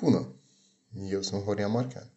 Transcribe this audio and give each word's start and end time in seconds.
Bună! 0.00 0.34
Eu 1.10 1.22
sunt 1.22 1.42
Horia 1.42 1.68
Marchean. 1.68 2.10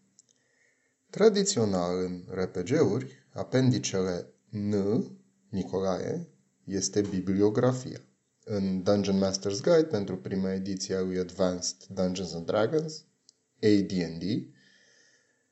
Tradițional 1.10 2.04
în 2.04 2.24
RPG-uri, 2.32 3.26
apendicele 3.34 4.34
N, 4.50 4.76
Nicolae, 5.50 6.28
este 6.64 7.02
bibliografia. 7.02 8.02
În 8.44 8.84
Dungeon 8.84 9.24
Master's 9.24 9.62
Guide, 9.62 9.88
pentru 9.90 10.18
prima 10.18 10.54
ediție 10.54 10.96
a 10.96 11.02
lui 11.02 11.18
Advanced 11.18 11.76
Dungeons 11.94 12.34
and 12.34 12.46
Dragons, 12.46 13.06
AD&D, 13.62 14.24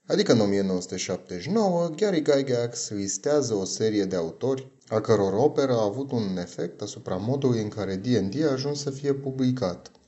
adică 0.06 0.32
în 0.32 0.40
1979, 0.40 1.90
Gary 1.90 2.22
Gygax 2.22 2.90
listează 2.90 3.54
o 3.54 3.64
serie 3.64 4.06
de 4.06 4.16
autori 4.16 4.72
a 4.88 5.02
căror 5.02 5.34
operă 5.34 5.72
a 5.72 5.84
avut 5.84 6.12
un 6.12 6.38
efect 6.38 6.82
asupra 6.82 7.16
modului 7.16 7.62
în 7.62 7.70
care 7.70 7.96
D&D 7.96 8.44
a 8.44 8.52
ajuns 8.52 8.82
să 8.82 8.90
fie 8.90 9.14
publicat– 9.14 9.92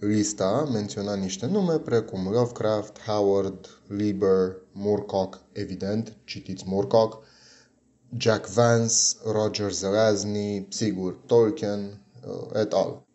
Lista 0.00 0.68
menționa 0.72 1.14
niște 1.14 1.46
nume 1.46 1.78
precum 1.78 2.28
Lovecraft, 2.30 2.98
Howard, 2.98 3.80
Lieber, 3.86 4.56
Moorcock, 4.72 5.40
evident, 5.52 6.16
citiți 6.24 6.64
Moorcock, 6.66 7.24
Jack 8.16 8.46
Vance, 8.46 8.94
Roger 9.24 9.72
Zelazny, 9.72 10.66
sigur, 10.68 11.18
Tolkien, 11.26 12.00
uh, 12.26 12.60
et 12.60 12.72
al. 12.72 13.06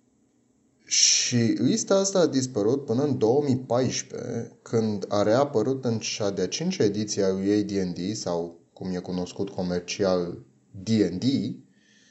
Și 0.86 1.38
lista 1.38 1.96
asta 1.96 2.20
a 2.20 2.26
dispărut 2.26 2.86
până 2.86 3.04
în 3.04 3.18
2014, 3.18 4.58
când 4.62 5.06
a 5.08 5.24
reapărut 5.24 5.86
în 5.86 6.00
cea 6.00 6.30
de-a 6.30 6.48
cincea 6.48 6.84
ediție 6.84 7.24
a 7.24 7.32
lui 7.32 7.54
AD&D, 7.54 8.16
sau 8.16 8.60
cum 8.74 8.90
e 8.96 9.00
cunoscut 9.00 9.50
comercial 9.50 10.38
D&D, 10.72 11.24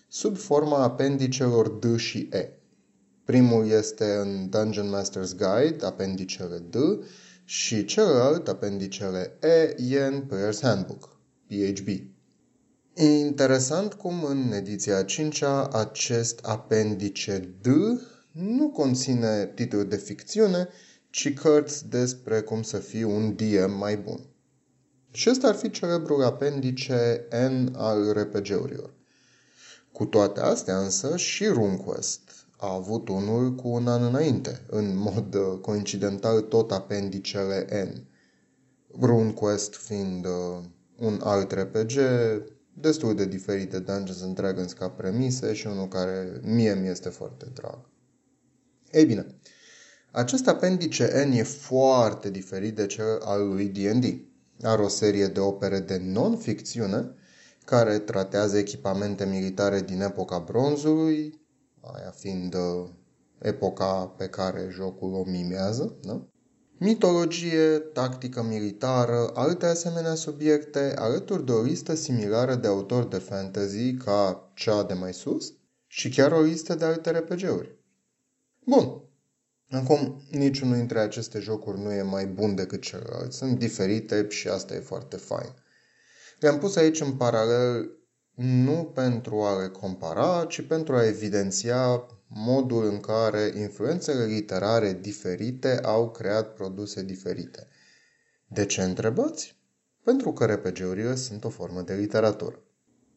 sub 0.08 0.36
forma 0.36 0.82
apendicelor 0.82 1.68
D 1.68 1.96
și 1.96 2.28
E. 2.30 2.61
Primul 3.24 3.66
este 3.66 4.04
în 4.04 4.48
Dungeon 4.48 4.94
Master's 4.96 5.36
Guide, 5.36 5.86
apendicele 5.86 6.58
D, 6.58 6.76
și 7.44 7.84
celălalt, 7.84 8.48
apendicele 8.48 9.38
E, 9.40 9.74
e 9.88 10.04
în 10.04 10.22
Player's 10.22 10.60
Handbook, 10.60 11.16
PHB. 11.46 11.88
Interesant 12.94 13.94
cum 13.94 14.24
în 14.24 14.52
ediția 14.52 15.02
5 15.02 15.42
acest 15.70 16.38
apendice 16.42 17.54
D 17.60 17.66
nu 18.32 18.70
conține 18.70 19.52
titluri 19.54 19.88
de 19.88 19.96
ficțiune, 19.96 20.68
ci 21.10 21.34
cărți 21.34 21.88
despre 21.88 22.40
cum 22.40 22.62
să 22.62 22.76
fii 22.76 23.02
un 23.02 23.34
DM 23.36 23.78
mai 23.78 23.96
bun. 23.96 24.20
Și 25.10 25.30
ăsta 25.30 25.48
ar 25.48 25.54
fi 25.54 25.70
celebrul 25.70 26.24
apendice 26.24 27.26
N 27.30 27.74
al 27.74 28.12
RPG-urilor. 28.12 28.94
Cu 29.92 30.04
toate 30.04 30.40
astea 30.40 30.78
însă 30.78 31.16
și 31.16 31.46
RuneQuest 31.46 32.31
a 32.62 32.74
avut 32.74 33.08
unul 33.08 33.54
cu 33.54 33.68
un 33.68 33.88
an 33.88 34.02
înainte, 34.02 34.60
în 34.66 34.96
mod 34.96 35.34
uh, 35.34 35.58
coincidental 35.60 36.40
tot 36.40 36.72
apendicele 36.72 37.66
N. 37.84 38.06
RuneQuest 39.00 39.74
fiind 39.74 40.26
uh, 40.26 40.64
un 40.98 41.20
alt 41.22 41.52
RPG 41.52 41.92
destul 42.72 43.14
de 43.14 43.26
diferit 43.26 43.70
de 43.70 43.78
Dungeons 43.78 44.22
and 44.22 44.34
Dragons 44.34 44.72
ca 44.72 44.88
premise 44.88 45.52
și 45.52 45.66
unul 45.66 45.88
care 45.88 46.40
mie 46.42 46.74
mi 46.74 46.88
este 46.88 47.08
foarte 47.08 47.46
drag. 47.54 47.78
Ei 48.90 49.04
bine, 49.04 49.26
acest 50.10 50.48
apendice 50.48 51.24
N 51.28 51.32
e 51.32 51.42
foarte 51.42 52.30
diferit 52.30 52.76
de 52.76 52.86
cel 52.86 53.18
al 53.24 53.48
lui 53.48 53.68
D&D. 53.68 54.04
Are 54.64 54.82
o 54.82 54.88
serie 54.88 55.26
de 55.26 55.40
opere 55.40 55.78
de 55.78 55.98
non-ficțiune 56.04 57.14
care 57.64 57.98
tratează 57.98 58.58
echipamente 58.58 59.24
militare 59.24 59.80
din 59.80 60.00
epoca 60.00 60.38
bronzului, 60.38 61.41
aia 61.82 62.10
fiind 62.10 62.54
uh, 62.54 62.88
epoca 63.38 64.06
pe 64.06 64.28
care 64.28 64.68
jocul 64.70 65.14
o 65.14 65.24
mimează, 65.24 65.96
da? 66.02 66.26
mitologie, 66.82 67.78
tactică 67.78 68.42
militară, 68.42 69.30
alte 69.34 69.66
asemenea 69.66 70.14
subiecte, 70.14 70.94
alături 70.96 71.46
de 71.46 71.52
o 71.52 71.62
listă 71.62 71.94
similară 71.94 72.54
de 72.54 72.66
autori 72.66 73.10
de 73.10 73.18
fantasy 73.18 73.94
ca 73.94 74.50
cea 74.54 74.82
de 74.82 74.94
mai 74.94 75.14
sus 75.14 75.52
și 75.86 76.08
chiar 76.08 76.32
o 76.32 76.40
listă 76.40 76.74
de 76.74 76.84
alte 76.84 77.10
RPG-uri. 77.10 77.78
Bun. 78.66 79.02
Acum, 79.70 80.22
niciunul 80.30 80.76
dintre 80.76 80.98
aceste 80.98 81.38
jocuri 81.38 81.80
nu 81.80 81.92
e 81.92 82.02
mai 82.02 82.26
bun 82.26 82.54
decât 82.54 82.82
celălalt. 82.82 83.32
Sunt 83.32 83.58
diferite 83.58 84.26
și 84.28 84.48
asta 84.48 84.74
e 84.74 84.78
foarte 84.78 85.16
fain. 85.16 85.54
Le-am 86.38 86.58
pus 86.58 86.76
aici 86.76 87.00
în 87.00 87.12
paralel 87.12 87.90
nu 88.34 88.90
pentru 88.94 89.40
a 89.40 89.60
le 89.60 89.68
compara, 89.68 90.44
ci 90.48 90.66
pentru 90.66 90.94
a 90.94 91.06
evidenția 91.06 92.06
modul 92.28 92.84
în 92.84 93.00
care 93.00 93.52
influențele 93.56 94.24
literare 94.24 94.98
diferite 95.00 95.80
au 95.82 96.10
creat 96.10 96.54
produse 96.54 97.02
diferite. 97.02 97.66
De 98.46 98.66
ce 98.66 98.82
întrebați? 98.82 99.60
Pentru 100.04 100.32
că 100.32 100.44
RPG-urile 100.44 101.14
sunt 101.14 101.44
o 101.44 101.48
formă 101.48 101.80
de 101.80 101.94
literatură. 101.94 102.62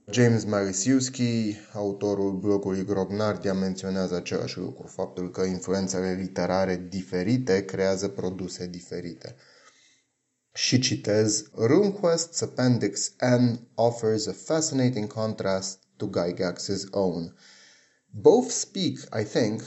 James 0.09 0.43
Marisiuski, 0.43 1.55
autorul 1.73 2.31
blogului 2.37 2.85
Grognardia, 2.85 3.53
menționează 3.53 4.15
același 4.15 4.57
lucru, 4.57 4.87
faptul 4.87 5.31
că 5.31 5.41
influențele 5.41 6.13
literare 6.13 6.85
diferite 6.89 7.65
creează 7.65 8.07
produse 8.07 8.67
diferite. 8.67 9.35
Citez, 10.57 11.49
RuneQuest's 11.57 12.41
Appendix 12.41 13.11
N 13.19 13.65
offers 13.77 14.25
a 14.25 14.33
fascinating 14.33 15.09
contrast 15.09 15.85
to 15.99 16.07
Gygax's 16.07 16.87
own. 16.93 17.33
Both 18.13 18.53
speak, 18.53 18.99
I 19.11 19.25
think, 19.25 19.63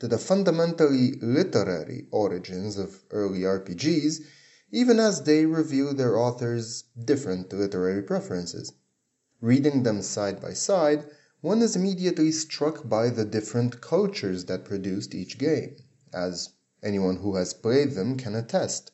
to 0.00 0.08
the 0.08 0.18
fundamentally 0.18 1.12
literary 1.22 2.08
origins 2.10 2.78
of 2.78 3.04
early 3.12 3.42
RPGs, 3.42 4.24
even 4.72 4.98
as 4.98 5.22
they 5.22 5.46
reveal 5.46 5.94
their 5.94 6.18
authors' 6.18 6.82
different 7.04 7.52
literary 7.52 8.02
preferences. 8.02 8.72
Reading 9.40 9.84
them 9.84 10.02
side 10.02 10.40
by 10.40 10.52
side, 10.52 11.08
one 11.42 11.62
is 11.62 11.76
immediately 11.76 12.32
struck 12.32 12.88
by 12.88 13.08
the 13.08 13.24
different 13.24 13.80
cultures 13.80 14.46
that 14.46 14.64
produced 14.64 15.14
each 15.14 15.38
game, 15.38 15.76
as 16.12 16.48
anyone 16.82 17.18
who 17.18 17.36
has 17.36 17.54
played 17.54 17.92
them 17.92 18.16
can 18.16 18.34
attest. 18.34 18.90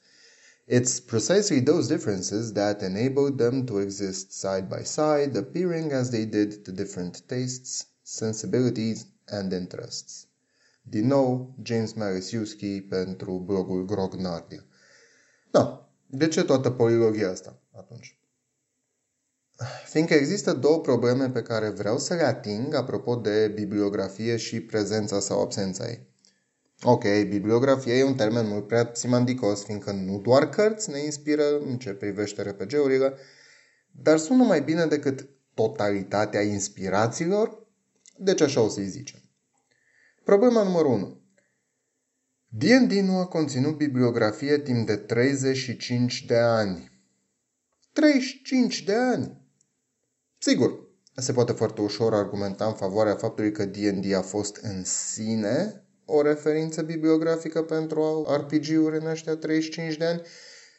It's 0.73 1.01
precisely 1.01 1.59
those 1.59 1.89
differences 1.89 2.53
that 2.53 2.81
enabled 2.83 3.39
them 3.39 3.67
to 3.67 3.79
exist 3.79 4.33
side 4.33 4.69
by 4.69 4.85
side, 4.85 5.37
appearing 5.37 5.91
as 5.91 6.11
they 6.11 6.25
did 6.25 6.65
to 6.65 6.71
different 6.71 7.23
tastes, 7.27 7.87
sensibilities 8.05 9.07
and 9.27 9.53
interests. 9.53 10.27
Din 10.83 11.07
nou, 11.07 11.55
James 11.63 11.93
Marisiuski 11.93 12.81
pentru 12.81 13.39
blogul 13.39 13.85
Grognardia. 13.85 14.65
Da, 15.51 15.91
de 16.07 16.29
ce 16.29 16.45
toată 16.45 16.71
polilogia 16.71 17.31
asta 17.31 17.59
atunci? 17.77 18.19
Fiindcă 19.85 20.15
există 20.15 20.53
două 20.53 20.81
probleme 20.81 21.31
pe 21.31 21.43
care 21.43 21.69
vreau 21.69 21.99
să 21.99 22.15
le 22.15 22.23
ating 22.23 22.75
apropo 22.75 23.15
de 23.17 23.49
bibliografie 23.55 24.37
și 24.37 24.61
prezența 24.61 25.21
sau 25.21 25.41
absența 25.41 25.89
ei. 25.89 26.07
Ok, 26.83 27.05
bibliografie 27.29 27.95
e 27.95 28.05
un 28.05 28.15
termen 28.15 28.47
mult 28.47 28.67
prea 28.67 28.91
simandicos, 28.93 29.65
fiindcă 29.65 29.93
nu 29.93 30.19
doar 30.19 30.49
cărți 30.49 30.91
ne 30.91 30.99
inspiră 30.99 31.59
în 31.59 31.79
ce 31.79 31.93
privește 31.93 32.43
RPG-urile, 32.43 33.15
dar 33.91 34.19
sună 34.19 34.45
mai 34.45 34.63
bine 34.63 34.87
decât 34.87 35.29
totalitatea 35.55 36.41
inspirațiilor, 36.41 37.67
deci 38.17 38.41
așa 38.41 38.61
o 38.61 38.69
să-i 38.69 38.89
zicem. 38.89 39.21
Problema 40.25 40.63
numărul 40.63 40.93
1. 40.93 41.21
D&D 42.49 42.93
nu 42.93 43.19
a 43.19 43.27
conținut 43.27 43.77
bibliografie 43.77 44.59
timp 44.59 44.87
de 44.87 44.97
35 44.97 46.25
de 46.25 46.37
ani. 46.37 46.91
35 47.93 48.83
de 48.83 48.95
ani! 48.95 49.41
Sigur, 50.39 50.89
se 51.17 51.33
poate 51.33 51.53
foarte 51.53 51.81
ușor 51.81 52.15
argumenta 52.15 52.67
în 52.67 52.75
favoarea 52.75 53.15
faptului 53.15 53.53
că 53.53 53.65
D&D 53.65 54.13
a 54.13 54.23
fost 54.23 54.57
în 54.57 54.85
sine 54.85 55.85
o 56.11 56.23
referință 56.23 56.83
bibliografică 56.83 57.63
pentru 57.63 58.27
RPG-uri 58.37 58.99
în 58.99 59.07
ăștia 59.07 59.37
35 59.37 59.97
de 59.97 60.05
ani 60.05 60.23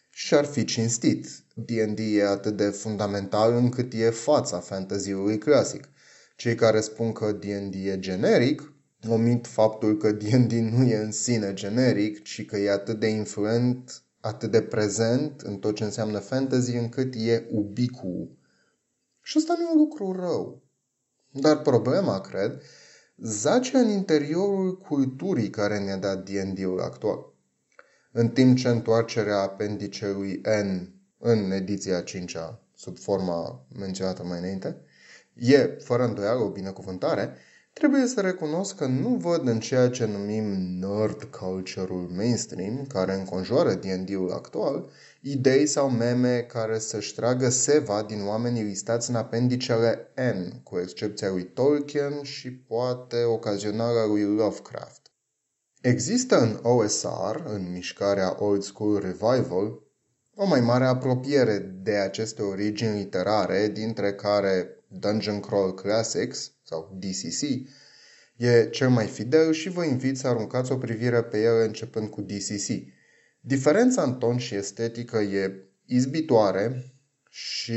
și 0.10 0.36
ar 0.36 0.46
fi 0.46 0.66
cinstit. 0.66 1.28
D&D 1.54 2.00
e 2.00 2.28
atât 2.28 2.58
de 2.58 2.70
fundamental 2.70 3.56
încât 3.56 3.94
e 3.94 4.10
fața 4.10 4.60
fantasy-ului 4.60 5.38
clasic. 5.38 5.90
Cei 6.36 6.56
care 6.56 6.80
spun 6.80 7.12
că 7.12 7.32
D&D 7.32 7.74
e 7.74 8.00
generic 8.00 8.72
omit 9.10 9.48
faptul 9.48 9.98
că 9.98 10.12
D&D 10.12 10.52
nu 10.52 10.84
e 10.84 10.96
în 10.96 11.12
sine 11.12 11.54
generic, 11.54 12.24
ci 12.24 12.46
că 12.46 12.58
e 12.58 12.72
atât 12.72 13.00
de 13.00 13.08
influent, 13.08 14.04
atât 14.20 14.52
de 14.52 14.62
prezent 14.62 15.42
în 15.42 15.58
tot 15.58 15.76
ce 15.76 15.84
înseamnă 15.84 16.20
fantasy, 16.20 16.76
încât 16.76 17.14
e 17.16 17.48
ubicu. 17.50 18.38
Și 19.22 19.38
asta 19.38 19.56
nu 19.58 19.64
e 19.64 19.72
un 19.72 19.78
lucru 19.78 20.12
rău. 20.12 20.64
Dar 21.32 21.62
problema, 21.62 22.22
cred, 22.22 22.62
zace 23.24 23.78
în 23.78 23.90
interiorul 23.90 24.78
culturii 24.78 25.50
care 25.50 25.80
ne-a 25.80 25.98
dat 25.98 26.30
D&D-ul 26.30 26.82
actual. 26.82 27.26
În 28.12 28.30
timp 28.30 28.58
ce 28.58 28.68
întoarcerea 28.68 29.38
apendicelui 29.38 30.42
N 30.64 31.00
în 31.18 31.52
ediția 31.52 32.02
5 32.02 32.38
sub 32.76 32.98
forma 32.98 33.66
menționată 33.80 34.24
mai 34.24 34.40
înainte, 34.40 34.82
e, 35.34 35.78
fără 35.84 36.04
îndoială, 36.04 36.40
o 36.40 36.50
binecuvântare, 36.50 37.36
Trebuie 37.74 38.08
să 38.08 38.22
recunosc 38.22 38.76
că 38.76 38.86
nu 38.86 39.10
văd 39.10 39.48
în 39.48 39.60
ceea 39.60 39.90
ce 39.90 40.06
numim 40.06 40.44
nerd 40.80 41.24
culture-ul 41.24 42.10
mainstream, 42.16 42.86
care 42.88 43.14
înconjoară 43.14 43.74
D&D-ul 43.74 44.32
actual, 44.32 44.90
idei 45.22 45.68
sau 45.68 45.90
meme 45.90 46.40
care 46.40 46.80
să-și 46.80 47.16
tragă 47.16 47.50
seva 47.50 48.04
din 48.04 48.26
oamenii 48.28 48.64
listați 48.64 49.10
în 49.10 49.16
apendicele 49.16 50.12
N, 50.16 50.62
cu 50.64 50.80
excepția 50.80 51.30
lui 51.30 51.44
Tolkien 51.44 52.24
și 52.24 52.52
poate 52.52 53.24
ocazionarea 53.24 54.06
lui 54.06 54.24
Lovecraft. 54.24 55.12
Există 55.82 56.40
în 56.40 56.60
OSR, 56.62 57.36
în 57.46 57.72
mișcarea 57.72 58.44
Old 58.44 58.62
School 58.62 59.00
Revival, 59.00 59.80
o 60.36 60.46
mai 60.46 60.60
mare 60.60 60.86
apropiere 60.86 61.58
de 61.58 61.96
aceste 61.96 62.42
origini 62.42 62.98
literare, 62.98 63.68
dintre 63.68 64.14
care 64.14 64.84
Dungeon 64.88 65.40
Crawl 65.40 65.74
Classics, 65.74 66.52
sau 66.72 66.98
DCC, 67.00 67.42
e 68.36 68.70
cel 68.70 68.90
mai 68.90 69.08
fidel 69.08 69.52
și 69.52 69.70
vă 69.70 69.84
invit 69.84 70.18
să 70.18 70.28
aruncați 70.28 70.72
o 70.72 70.78
privire 70.78 71.24
pe 71.24 71.42
el 71.42 71.66
începând 71.68 72.10
cu 72.10 72.22
DCC. 72.22 72.68
Diferența 73.40 74.04
în 74.04 74.18
ton 74.18 74.38
și 74.38 74.56
estetică 74.56 75.18
e 75.18 75.70
izbitoare 75.86 76.94
și 77.30 77.74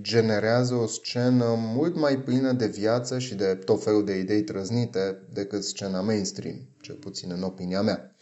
generează 0.00 0.74
o 0.74 0.86
scenă 0.86 1.54
mult 1.58 1.96
mai 1.96 2.18
plină 2.18 2.52
de 2.52 2.66
viață 2.66 3.18
și 3.18 3.34
de 3.34 3.54
tot 3.54 3.82
felul 3.82 4.04
de 4.04 4.18
idei 4.18 4.42
trăznite 4.42 5.26
decât 5.32 5.64
scena 5.64 6.00
mainstream, 6.00 6.68
cel 6.80 6.94
puțin 6.94 7.30
în 7.30 7.42
opinia 7.42 7.82
mea. 7.82 8.16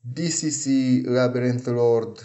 DCC, 0.00 0.64
Labyrinth 1.04 1.66
Lord, 1.66 2.18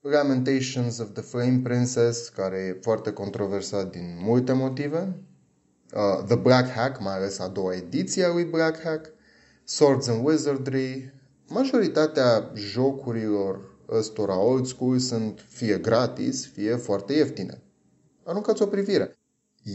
Lamentations 0.00 0.98
of 0.98 1.12
the 1.12 1.22
Flame 1.22 1.60
Princess, 1.62 2.28
care 2.28 2.58
e 2.58 2.78
foarte 2.82 3.12
controversat 3.12 3.90
din 3.90 4.16
multe 4.20 4.52
motive, 4.52 5.24
uh, 5.94 6.24
The 6.26 6.36
Black 6.36 6.68
Hack, 6.68 7.00
mai 7.00 7.14
ales 7.14 7.38
a 7.38 7.48
doua 7.48 7.74
ediție 7.74 8.24
a 8.24 8.32
lui 8.32 8.44
Black 8.44 8.80
Hack, 8.80 9.12
Swords 9.64 10.08
and 10.08 10.26
Wizardry, 10.26 11.12
majoritatea 11.48 12.50
jocurilor 12.54 13.72
ăstora 13.88 14.38
old 14.38 14.66
school 14.66 14.98
sunt 14.98 15.44
fie 15.48 15.78
gratis, 15.78 16.46
fie 16.46 16.76
foarte 16.76 17.12
ieftine. 17.12 17.62
Aruncați 18.24 18.62
o 18.62 18.66
privire. 18.66 19.18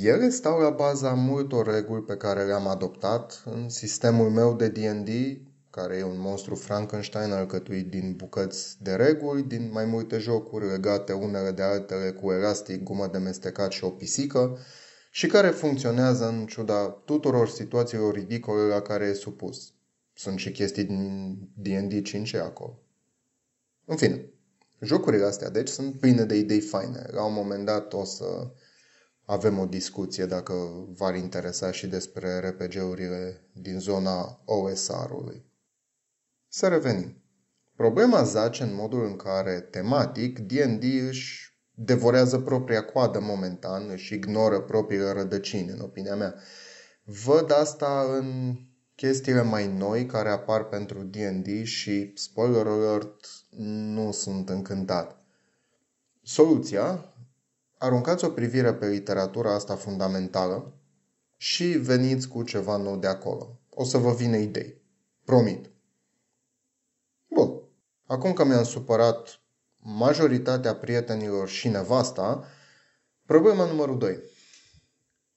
Ele 0.04 0.30
stau 0.30 0.60
la 0.60 0.69
baza 0.69 1.13
multor 1.13 1.68
reguli 1.74 2.01
pe 2.01 2.16
care 2.16 2.44
le-am 2.44 2.68
adoptat 2.68 3.44
în 3.45 3.69
sistemul 3.69 4.30
meu 4.30 4.54
de 4.54 4.68
D&D, 4.68 5.10
care 5.69 5.95
e 5.95 6.04
un 6.04 6.19
monstru 6.19 6.56
Frankenstein 6.56 7.31
alcătuit 7.31 7.89
din 7.89 8.13
bucăți 8.18 8.77
de 8.81 8.92
reguli, 8.92 9.44
din 9.44 9.69
mai 9.74 9.86
multe 9.86 10.18
jocuri 10.18 10.68
legate 10.68 11.13
unele 11.13 11.51
de 11.51 11.62
altele 11.62 12.12
cu 12.12 12.31
elastic, 12.31 12.83
gumă 12.83 13.07
de 13.12 13.18
mestecat 13.18 13.71
și 13.71 13.83
o 13.83 13.89
pisică, 13.89 14.57
și 15.09 15.27
care 15.27 15.50
funcționează 15.50 16.27
în 16.27 16.45
ciuda 16.45 16.89
tuturor 16.89 17.50
situațiilor 17.50 18.13
ridicole 18.13 18.61
la 18.61 18.81
care 18.81 19.06
e 19.06 19.13
supus. 19.13 19.73
Sunt 20.13 20.39
și 20.39 20.51
chestii 20.51 20.83
din 20.83 21.35
D&D 21.53 22.03
5 22.03 22.33
acolo. 22.33 22.79
În 23.85 23.95
fine, 23.95 24.29
jocurile 24.81 25.25
astea, 25.25 25.50
deci, 25.50 25.67
sunt 25.67 26.00
pline 26.00 26.23
de 26.23 26.35
idei 26.35 26.61
faine. 26.61 27.06
La 27.11 27.23
un 27.23 27.33
moment 27.33 27.65
dat 27.65 27.94
o 27.94 28.03
să 28.03 28.51
avem 29.25 29.59
o 29.59 29.65
discuție 29.65 30.25
dacă 30.25 30.53
v-ar 30.89 31.15
interesa 31.15 31.71
și 31.71 31.88
despre 31.88 32.39
RPG-urile 32.39 33.50
din 33.53 33.79
zona 33.79 34.41
OSR-ului. 34.45 35.45
Să 36.47 36.67
revenim. 36.67 37.23
Problema 37.75 38.23
zace 38.23 38.63
în 38.63 38.75
modul 38.75 39.06
în 39.06 39.15
care, 39.15 39.59
tematic, 39.59 40.39
D&D 40.39 40.83
își 40.83 41.49
devorează 41.81 42.40
propria 42.40 42.86
coadă 42.86 43.20
momentan, 43.20 43.90
își 43.90 44.14
ignoră 44.14 44.62
propriile 44.62 45.12
rădăcini, 45.12 45.70
în 45.70 45.80
opinia 45.80 46.16
mea. 46.16 46.36
Văd 47.04 47.52
asta 47.52 48.06
în 48.18 48.58
chestiile 48.96 49.42
mai 49.42 49.68
noi 49.68 50.06
care 50.06 50.30
apar 50.30 50.64
pentru 50.64 51.04
D&D 51.04 51.64
și, 51.64 52.12
spoiler 52.16 52.68
alert, 52.68 53.26
nu 53.96 54.12
sunt 54.12 54.50
încântat. 54.50 55.24
Soluția? 56.22 57.14
Aruncați 57.78 58.26
o 58.26 58.30
privire 58.30 58.74
pe 58.74 58.88
literatura 58.88 59.54
asta 59.54 59.76
fundamentală 59.76 60.74
și 61.38 61.66
veniți 61.66 62.28
cu 62.28 62.44
ceva 62.44 62.78
nou 62.78 62.98
de 62.98 63.08
acolo. 63.08 63.60
O 63.70 63.84
să 63.84 63.98
vă 63.98 64.14
vină 64.14 64.38
idei. 64.38 64.81
Promit. 65.24 65.70
Bun. 67.28 67.62
Acum 68.06 68.34
că 68.34 68.46
mi-am 68.46 68.64
supărat 68.64 69.40
majoritatea 69.80 70.76
prietenilor 70.76 71.48
și 71.48 71.68
nevasta, 71.68 72.46
problema 73.26 73.66
numărul 73.66 73.98
2. 73.98 74.20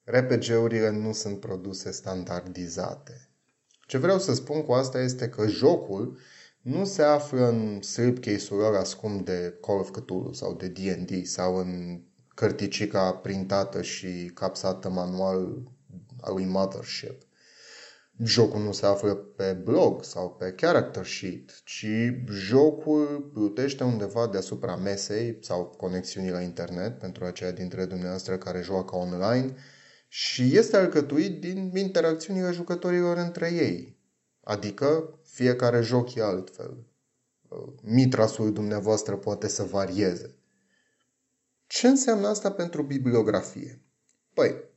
RPG-urile 0.04 0.90
nu 0.90 1.12
sunt 1.12 1.40
produse 1.40 1.90
standardizate. 1.90 3.28
Ce 3.86 3.98
vreau 3.98 4.18
să 4.18 4.34
spun 4.34 4.62
cu 4.62 4.72
asta 4.72 5.00
este 5.00 5.28
că 5.28 5.46
jocul 5.46 6.18
nu 6.62 6.84
se 6.84 7.02
află 7.02 7.48
în 7.48 7.82
slipcase-ul 7.82 8.64
ăla 8.64 8.84
scump 8.84 9.24
de 9.24 9.58
Call 9.60 9.78
of 9.78 9.90
Cthulhu 9.90 10.32
sau 10.32 10.54
de 10.54 10.68
D&D 10.68 11.26
sau 11.26 11.56
în 11.56 12.02
cărticica 12.34 13.12
printată 13.12 13.82
și 13.82 14.30
capsată 14.34 14.88
manual 14.88 15.62
al 16.20 16.34
lui 16.34 16.44
Mothership. 16.44 17.22
Jocul 18.24 18.60
nu 18.60 18.72
se 18.72 18.86
află 18.86 19.14
pe 19.14 19.52
blog 19.52 20.04
sau 20.04 20.30
pe 20.30 20.52
character 20.52 21.06
sheet, 21.06 21.62
ci 21.64 21.86
jocul 22.28 23.30
plutește 23.32 23.84
undeva 23.84 24.26
deasupra 24.26 24.76
mesei 24.76 25.38
sau 25.40 25.64
conexiunii 25.64 26.30
la 26.30 26.40
internet 26.40 26.98
pentru 26.98 27.24
aceia 27.24 27.50
dintre 27.50 27.84
dumneavoastră 27.84 28.38
care 28.38 28.60
joacă 28.60 28.96
online 28.96 29.54
și 30.08 30.56
este 30.56 30.76
alcătuit 30.76 31.40
din 31.40 31.76
interacțiunile 31.76 32.50
jucătorilor 32.50 33.16
între 33.16 33.52
ei. 33.52 34.00
Adică 34.40 35.18
fiecare 35.22 35.80
joc 35.80 36.14
e 36.14 36.22
altfel. 36.22 36.86
Mitrasul 37.82 38.52
dumneavoastră 38.52 39.16
poate 39.16 39.48
să 39.48 39.62
varieze. 39.62 40.36
Ce 41.66 41.88
înseamnă 41.88 42.26
asta 42.26 42.52
pentru 42.52 42.82
bibliografie? 42.82 43.82
Păi, 44.34 44.71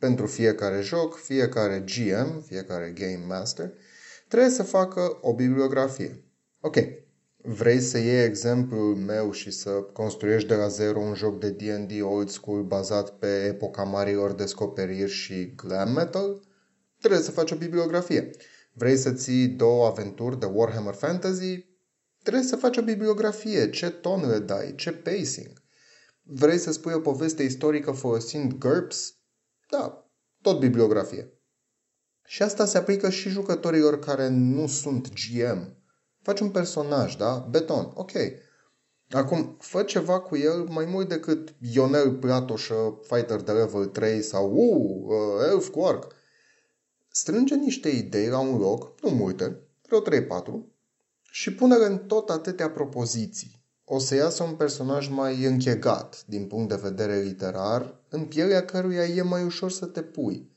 pentru 0.00 0.26
fiecare 0.26 0.80
joc, 0.80 1.16
fiecare 1.16 1.84
GM, 1.86 2.40
fiecare 2.40 2.92
Game 2.94 3.24
Master, 3.26 3.72
trebuie 4.28 4.50
să 4.50 4.62
facă 4.62 5.18
o 5.20 5.34
bibliografie. 5.34 6.24
Ok, 6.60 6.76
vrei 7.36 7.80
să 7.80 7.98
iei 7.98 8.24
exemplul 8.24 8.94
meu 8.94 9.32
și 9.32 9.50
să 9.50 9.70
construiești 9.70 10.48
de 10.48 10.54
la 10.54 10.68
zero 10.68 11.00
un 11.00 11.14
joc 11.14 11.38
de 11.38 11.50
D&D 11.50 12.02
old 12.02 12.28
school 12.28 12.62
bazat 12.62 13.10
pe 13.10 13.44
epoca 13.48 13.82
marilor 13.82 14.32
descoperiri 14.32 15.10
și 15.10 15.54
glam 15.54 15.92
metal? 15.92 16.40
Trebuie 16.98 17.20
să 17.20 17.30
faci 17.30 17.50
o 17.50 17.56
bibliografie. 17.56 18.30
Vrei 18.72 18.96
să 18.96 19.12
ții 19.12 19.46
două 19.48 19.86
aventuri 19.86 20.40
de 20.40 20.46
Warhammer 20.46 20.94
Fantasy? 20.94 21.66
Trebuie 22.22 22.44
să 22.44 22.56
faci 22.56 22.76
o 22.76 22.82
bibliografie. 22.82 23.70
Ce 23.70 23.90
ton 23.90 24.28
le 24.28 24.38
dai? 24.38 24.74
Ce 24.76 24.92
pacing? 24.92 25.62
Vrei 26.22 26.58
să 26.58 26.72
spui 26.72 26.92
o 26.92 27.00
poveste 27.00 27.42
istorică 27.42 27.90
folosind 27.90 28.52
GURPS? 28.52 29.14
Da, 29.70 30.10
tot 30.42 30.58
bibliografie. 30.58 31.32
Și 32.24 32.42
asta 32.42 32.64
se 32.64 32.78
aplică 32.78 33.10
și 33.10 33.28
jucătorilor 33.28 33.98
care 33.98 34.28
nu 34.28 34.66
sunt 34.66 35.08
GM. 35.08 35.76
Faci 36.22 36.40
un 36.40 36.50
personaj, 36.50 37.16
da? 37.16 37.46
Beton, 37.50 37.90
ok. 37.94 38.12
Acum, 39.10 39.56
fă 39.58 39.82
ceva 39.82 40.20
cu 40.20 40.36
el 40.36 40.66
mai 40.68 40.84
mult 40.84 41.08
decât 41.08 41.54
Ionel 41.58 42.14
Platoșă, 42.14 42.98
fighter 43.02 43.40
de 43.40 43.52
level 43.52 43.86
3 43.86 44.22
sau 44.22 44.52
uh, 44.52 45.06
uh 45.06 45.48
elf 45.50 45.68
cu 45.68 45.84
arc. 45.84 46.14
Strânge 47.08 47.54
niște 47.54 47.88
idei 47.88 48.28
la 48.28 48.38
un 48.38 48.58
loc, 48.58 49.00
nu 49.00 49.08
multe, 49.08 49.60
vreo 49.82 50.02
3-4, 50.02 50.04
și 51.30 51.54
pune-le 51.54 51.86
în 51.86 51.98
tot 51.98 52.30
atâtea 52.30 52.70
propoziții 52.70 53.59
o 53.92 53.98
să 53.98 54.14
iasă 54.14 54.42
un 54.42 54.54
personaj 54.54 55.08
mai 55.08 55.44
închegat 55.44 56.24
din 56.26 56.46
punct 56.46 56.68
de 56.68 56.74
vedere 56.74 57.20
literar, 57.20 58.00
în 58.08 58.24
pielea 58.24 58.64
căruia 58.64 59.04
e 59.04 59.22
mai 59.22 59.44
ușor 59.44 59.70
să 59.70 59.86
te 59.86 60.02
pui. 60.02 60.50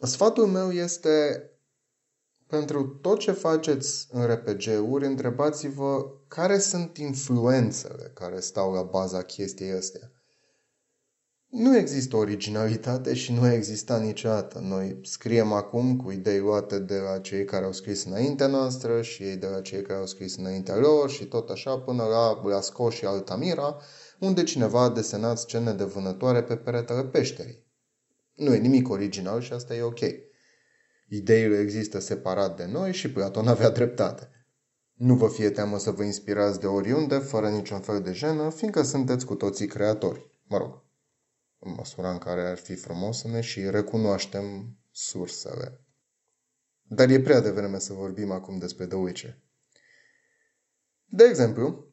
Sfatul 0.00 0.46
meu 0.46 0.72
este 0.72 1.50
pentru 2.46 2.86
tot 2.86 3.18
ce 3.18 3.32
faceți 3.32 4.08
în 4.10 4.26
RPG-uri, 4.26 5.06
întrebați-vă 5.06 6.10
care 6.28 6.58
sunt 6.58 6.96
influențele 6.96 8.10
care 8.14 8.40
stau 8.40 8.72
la 8.72 8.82
baza 8.82 9.22
chestiei 9.22 9.72
astea. 9.72 10.10
Nu 11.56 11.76
există 11.76 12.16
originalitate 12.16 13.14
și 13.14 13.32
nu 13.32 13.52
exista 13.52 13.98
niciodată. 13.98 14.58
Noi 14.58 14.98
scriem 15.02 15.52
acum 15.52 15.96
cu 15.96 16.10
idei 16.10 16.38
luate 16.38 16.78
de 16.78 16.96
la 16.96 17.18
cei 17.18 17.44
care 17.44 17.64
au 17.64 17.72
scris 17.72 18.04
înaintea 18.04 18.46
noastră 18.46 19.02
și 19.02 19.22
ei 19.22 19.36
de 19.36 19.46
la 19.46 19.60
cei 19.60 19.82
care 19.82 19.98
au 19.98 20.06
scris 20.06 20.36
înaintea 20.36 20.76
lor 20.76 21.10
și 21.10 21.24
tot 21.24 21.50
așa 21.50 21.78
până 21.78 22.02
la 22.02 22.40
Blasco 22.42 22.90
și 22.90 23.04
Altamira, 23.04 23.76
unde 24.18 24.42
cineva 24.42 24.82
a 24.82 24.90
desenat 24.90 25.38
scene 25.38 25.72
de 25.72 25.84
vânătoare 25.84 26.42
pe 26.42 26.56
peretele 26.56 27.04
peșterii. 27.04 27.66
Nu 28.34 28.54
e 28.54 28.58
nimic 28.58 28.88
original 28.88 29.40
și 29.40 29.52
asta 29.52 29.74
e 29.74 29.82
ok. 29.82 30.00
Ideile 31.08 31.58
există 31.58 32.00
separat 32.00 32.56
de 32.56 32.68
noi 32.72 32.92
și 32.92 33.12
Platon 33.12 33.48
avea 33.48 33.70
dreptate. 33.70 34.30
Nu 34.94 35.14
vă 35.14 35.28
fie 35.28 35.50
teamă 35.50 35.78
să 35.78 35.90
vă 35.90 36.02
inspirați 36.02 36.60
de 36.60 36.66
oriunde, 36.66 37.18
fără 37.18 37.48
niciun 37.48 37.80
fel 37.80 38.00
de 38.00 38.12
jenă, 38.12 38.50
fiindcă 38.50 38.82
sunteți 38.82 39.26
cu 39.26 39.34
toții 39.34 39.66
creatori. 39.66 40.30
Mă 40.48 40.56
rog, 40.56 40.83
în 41.64 41.74
măsura 41.76 42.10
în 42.10 42.18
care 42.18 42.40
ar 42.40 42.56
fi 42.56 42.74
frumos 42.74 43.18
să 43.18 43.28
ne 43.28 43.40
și 43.40 43.70
recunoaștem 43.70 44.76
sursele. 44.90 45.80
Dar 46.88 47.10
e 47.10 47.20
prea 47.20 47.40
devreme 47.40 47.78
să 47.78 47.92
vorbim 47.92 48.30
acum 48.30 48.58
despre 48.58 48.86
The 48.86 48.96
Witcher. 48.96 49.38
De 51.04 51.24
exemplu, 51.24 51.86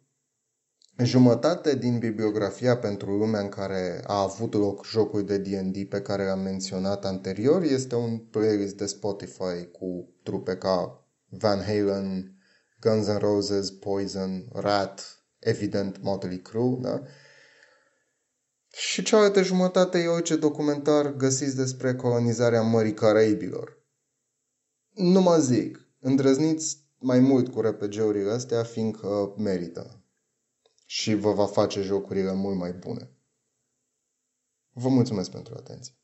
jumătate 1.04 1.75
din 1.75 2.00
bibliografia 2.00 2.78
pentru 2.78 3.18
lumea 3.18 3.40
în 3.40 3.50
care 3.50 4.01
a 4.08 4.22
avut 4.22 4.54
loc 4.54 4.86
jocul 4.86 5.25
de 5.25 5.38
D&D 5.38 5.90
pe 5.90 6.01
care 6.01 6.30
am 6.30 6.40
menționat 6.40 7.06
anterior 7.06 7.63
este 7.63 7.96
un 7.96 8.18
playlist 8.18 8.78
de 8.78 8.86
Spotify 8.86 9.66
cu 9.72 10.13
trupe 10.24 10.58
ca 10.58 11.06
Van 11.30 11.60
Halen, 11.60 12.36
Guns 12.80 13.08
N' 13.08 13.18
Roses, 13.20 13.72
Poison, 13.72 14.46
Rat, 14.54 15.24
evident 15.40 16.01
Motley 16.01 16.42
Crue, 16.42 16.78
da? 16.82 17.01
Și 18.72 19.04
cealaltă 19.04 19.42
jumătate 19.42 20.00
e 20.00 20.08
orice 20.08 20.36
documentar 20.36 21.13
găsiți 21.13 21.56
despre 21.56 21.96
colonizarea 21.96 22.62
Mării 22.62 22.94
Caraibilor. 22.94 23.80
Nu 24.90 25.22
mă 25.22 25.38
zic, 25.38 25.88
îndrăzniți 26.00 26.86
mai 26.98 27.20
mult 27.20 27.54
cu 27.54 27.62
RPG-urile 27.62 28.32
astea, 28.32 28.63
fiindcă 28.63 29.34
merită. 29.38 30.04
Și 30.86 31.13
vă 31.13 31.32
va 31.34 31.46
face 31.46 31.82
jocurile 31.82 32.34
mult 32.34 32.58
mai 32.58 32.74
bune. 32.74 33.12
Vă 34.74 34.90
mulțumesc 34.90 35.32
pentru 35.32 35.54
atenție. 35.58 36.00